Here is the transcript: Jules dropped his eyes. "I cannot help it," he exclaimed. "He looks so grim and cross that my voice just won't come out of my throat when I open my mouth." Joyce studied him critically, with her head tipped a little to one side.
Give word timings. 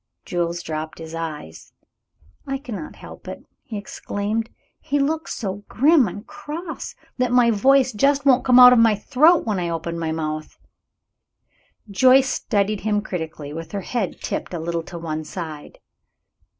Jules 0.25 0.63
dropped 0.63 0.97
his 0.97 1.13
eyes. 1.13 1.73
"I 2.47 2.57
cannot 2.57 2.95
help 2.95 3.27
it," 3.27 3.43
he 3.61 3.77
exclaimed. 3.77 4.49
"He 4.79 4.97
looks 4.97 5.31
so 5.35 5.63
grim 5.69 6.07
and 6.07 6.25
cross 6.25 6.95
that 7.19 7.31
my 7.31 7.51
voice 7.51 7.93
just 7.93 8.25
won't 8.25 8.43
come 8.43 8.57
out 8.59 8.73
of 8.73 8.79
my 8.79 8.95
throat 8.95 9.45
when 9.45 9.59
I 9.59 9.69
open 9.69 9.99
my 9.99 10.11
mouth." 10.11 10.57
Joyce 11.87 12.29
studied 12.29 12.81
him 12.81 13.03
critically, 13.03 13.53
with 13.53 13.73
her 13.73 13.81
head 13.81 14.19
tipped 14.21 14.55
a 14.55 14.59
little 14.59 14.81
to 14.85 14.97
one 14.97 15.23
side. 15.23 15.77